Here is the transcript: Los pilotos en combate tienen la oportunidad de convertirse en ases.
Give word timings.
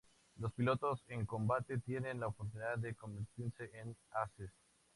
Los 0.37 0.51
pilotos 0.53 1.03
en 1.09 1.27
combate 1.27 1.77
tienen 1.77 2.21
la 2.21 2.27
oportunidad 2.29 2.79
de 2.79 2.95
convertirse 2.95 3.69
en 3.75 3.95
ases. 4.09 4.49